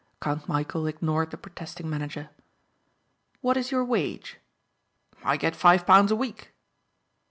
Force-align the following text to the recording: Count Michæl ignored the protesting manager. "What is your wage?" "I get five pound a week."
Count 0.19 0.47
Michæl 0.47 0.89
ignored 0.89 1.29
the 1.29 1.37
protesting 1.37 1.87
manager. 1.87 2.31
"What 3.41 3.55
is 3.55 3.69
your 3.69 3.85
wage?" 3.85 4.39
"I 5.23 5.37
get 5.37 5.55
five 5.55 5.85
pound 5.85 6.09
a 6.09 6.15
week." 6.15 6.53